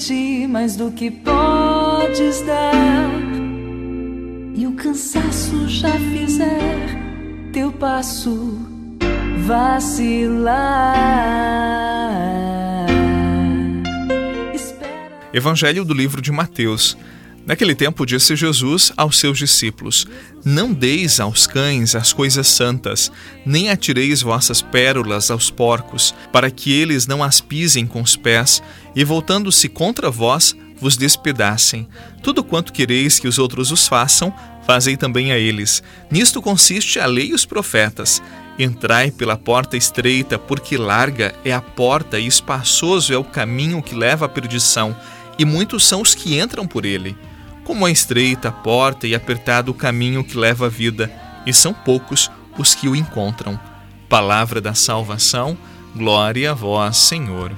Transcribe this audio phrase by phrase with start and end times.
[0.00, 3.10] ti mais do que podes dar.
[4.54, 6.98] E o cansaço já fizer
[7.52, 8.58] teu passo
[9.46, 10.56] vacilar.
[15.32, 16.96] Evangelho do livro de Mateus.
[17.46, 20.06] Naquele tempo disse Jesus aos seus discípulos:
[20.44, 23.10] Não deis aos cães as coisas santas,
[23.44, 28.62] nem atireis vossas pérolas aos porcos, para que eles não as pisem com os pés,
[28.94, 31.88] e voltando-se contra vós, vos despedacem.
[32.22, 34.32] Tudo quanto quereis que os outros os façam,
[34.66, 35.82] fazei também a eles.
[36.10, 38.22] Nisto consiste a lei e os profetas.
[38.58, 43.94] Entrai pela porta estreita, porque larga é a porta e espaçoso é o caminho que
[43.94, 44.94] leva à perdição,
[45.38, 47.16] e muitos são os que entram por ele.
[47.70, 51.08] Como é estreita a porta e apertado o caminho que leva à vida,
[51.46, 53.56] e são poucos os que o encontram.
[54.08, 55.56] Palavra da salvação,
[55.94, 57.52] glória a vós, Senhor.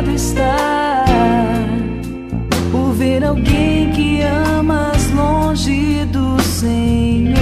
[0.00, 1.04] Angustiado está
[2.72, 7.36] por ver alguém que amas longe do Senhor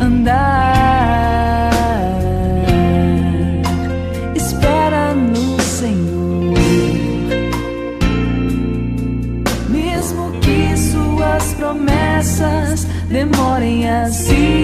[0.00, 1.70] andar.
[4.34, 6.54] Espera no Senhor,
[9.68, 14.55] mesmo que suas promessas demorem a se.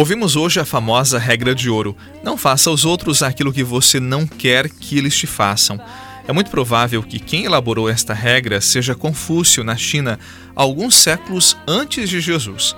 [0.00, 4.26] Ouvimos hoje a famosa regra de ouro: não faça aos outros aquilo que você não
[4.26, 5.78] quer que eles te façam.
[6.26, 10.18] É muito provável que quem elaborou esta regra seja Confúcio na China,
[10.56, 12.74] alguns séculos antes de Jesus.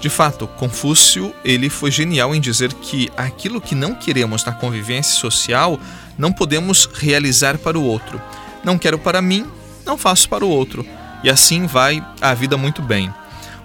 [0.00, 5.14] De fato, Confúcio ele foi genial em dizer que aquilo que não queremos na convivência
[5.14, 5.78] social
[6.18, 8.20] não podemos realizar para o outro.
[8.64, 9.46] Não quero para mim,
[9.86, 10.84] não faço para o outro.
[11.22, 13.14] E assim vai a vida muito bem.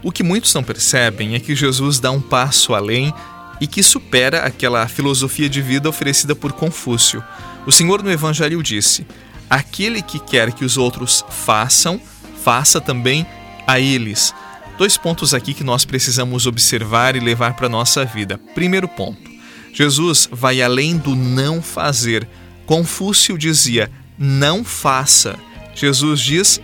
[0.01, 3.13] O que muitos não percebem é que Jesus dá um passo além
[3.59, 7.23] e que supera aquela filosofia de vida oferecida por Confúcio.
[7.65, 9.05] O Senhor no Evangelho disse:
[9.49, 11.99] Aquele que quer que os outros façam,
[12.43, 13.27] faça também
[13.67, 14.33] a eles.
[14.77, 18.39] Dois pontos aqui que nós precisamos observar e levar para a nossa vida.
[18.55, 19.29] Primeiro ponto:
[19.73, 22.25] Jesus vai além do não fazer.
[22.65, 25.37] Confúcio dizia: não faça.
[25.75, 26.61] Jesus diz: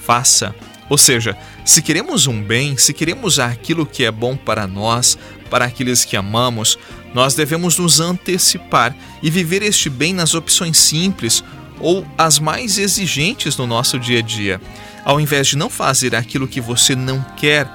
[0.00, 0.54] faça.
[0.88, 5.18] Ou seja, se queremos um bem, se queremos aquilo que é bom para nós,
[5.50, 6.78] para aqueles que amamos,
[7.12, 11.44] nós devemos nos antecipar e viver este bem nas opções simples
[11.80, 14.60] ou as mais exigentes no nosso dia a dia.
[15.04, 17.68] Ao invés de não fazer aquilo que você não quer,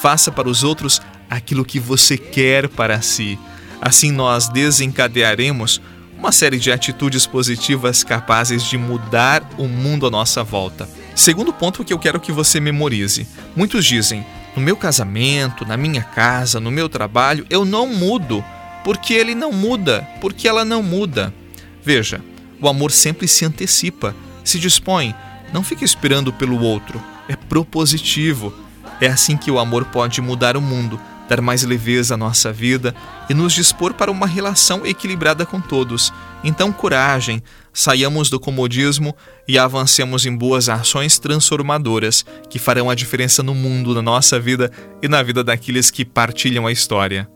[0.00, 3.38] faça para os outros aquilo que você quer para si.
[3.80, 5.80] Assim nós desencadearemos
[6.16, 10.88] uma série de atitudes positivas capazes de mudar o mundo à nossa volta.
[11.18, 14.24] Segundo ponto que eu quero que você memorize: muitos dizem,
[14.54, 18.44] no meu casamento, na minha casa, no meu trabalho, eu não mudo,
[18.84, 21.34] porque ele não muda, porque ela não muda.
[21.82, 22.20] Veja,
[22.60, 24.14] o amor sempre se antecipa,
[24.44, 25.12] se dispõe,
[25.52, 28.54] não fica esperando pelo outro, é propositivo.
[29.00, 32.94] É assim que o amor pode mudar o mundo dar mais leveza à nossa vida
[33.28, 36.12] e nos dispor para uma relação equilibrada com todos.
[36.42, 37.42] Então, coragem,
[37.78, 39.14] saiamos do comodismo
[39.46, 44.72] e avancemos em boas ações transformadoras que farão a diferença no mundo, na nossa vida
[45.00, 47.28] e na vida daqueles que partilham a história.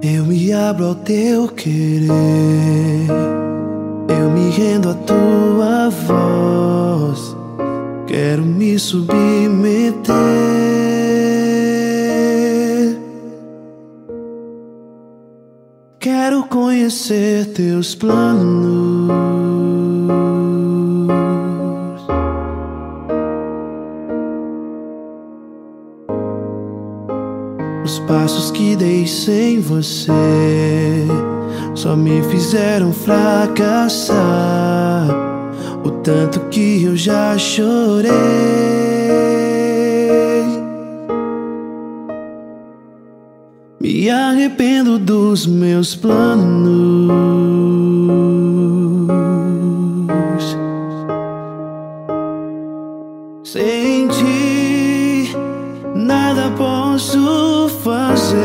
[0.00, 2.08] Eu me abro ao teu querer,
[4.08, 7.36] eu me rendo à tua voz.
[8.06, 10.79] Quero me submeter.
[16.00, 19.10] Quero conhecer teus planos.
[27.84, 30.10] Os passos que dei sem você
[31.74, 34.16] só me fizeram fracassar.
[35.84, 38.89] O tanto que eu já chorei.
[43.82, 47.10] Me arrependo dos meus planos.
[53.42, 55.34] Sem ti,
[55.94, 58.38] nada posso fazer.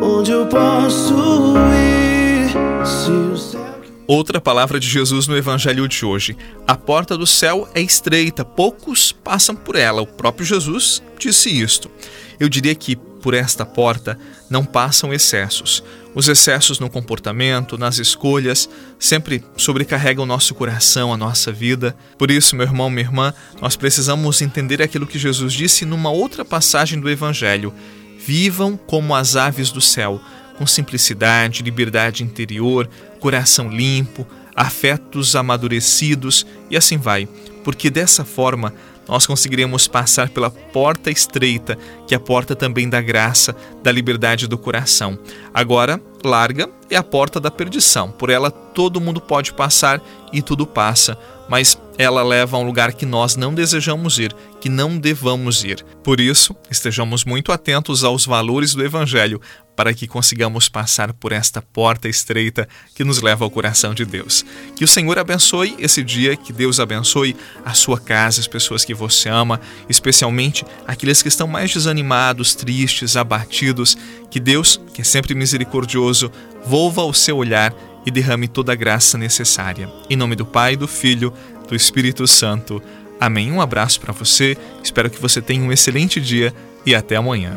[0.00, 2.86] Onde eu posso ir?
[2.86, 3.80] Se o céu.
[4.06, 6.36] Outra palavra de Jesus no Evangelho de hoje.
[6.64, 10.00] A porta do céu é estreita, poucos passam por ela.
[10.00, 11.90] O próprio Jesus disse isto.
[12.38, 14.18] Eu diria que por esta porta
[14.48, 15.82] não passam excessos.
[16.14, 18.68] Os excessos no comportamento, nas escolhas,
[18.98, 21.94] sempre sobrecarregam o nosso coração, a nossa vida.
[22.16, 26.44] Por isso, meu irmão, minha irmã, nós precisamos entender aquilo que Jesus disse numa outra
[26.44, 27.72] passagem do Evangelho:
[28.18, 30.20] Vivam como as aves do céu
[30.56, 32.88] com simplicidade, liberdade interior,
[33.20, 37.28] coração limpo, afetos amadurecidos e assim vai,
[37.62, 38.72] porque dessa forma
[39.08, 44.46] nós conseguiremos passar pela porta estreita, que é a porta também da graça, da liberdade
[44.46, 45.18] do coração.
[45.54, 48.10] Agora, larga é a porta da perdição.
[48.10, 51.16] Por ela todo mundo pode passar e tudo passa,
[51.48, 55.84] mas ela leva a um lugar que nós não desejamos ir, que não devamos ir.
[56.02, 59.40] Por isso, estejamos muito atentos aos valores do Evangelho,
[59.76, 64.44] para que consigamos passar por esta porta estreita que nos leva ao coração de Deus.
[64.74, 68.94] Que o Senhor abençoe esse dia, que Deus abençoe a sua casa, as pessoas que
[68.94, 73.96] você ama, especialmente aqueles que estão mais desanimados, tristes, abatidos.
[74.30, 76.32] Que Deus, que é sempre misericordioso,
[76.64, 77.74] volva o seu olhar
[78.06, 79.90] e derrame toda a graça necessária.
[80.08, 81.32] Em nome do Pai, do Filho,
[81.66, 82.82] do Espírito Santo.
[83.20, 83.50] Amém.
[83.50, 84.56] Um abraço para você.
[84.82, 86.52] Espero que você tenha um excelente dia
[86.84, 87.56] e até amanhã.